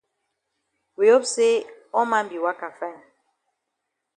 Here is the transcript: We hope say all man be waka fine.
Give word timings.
We 0.97 1.09
hope 1.09 1.25
say 1.27 1.63
all 1.93 2.07
man 2.07 2.27
be 2.27 2.39
waka 2.39 2.73
fine. 2.79 3.03